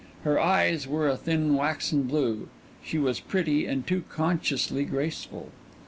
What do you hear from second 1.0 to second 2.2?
a thin waxen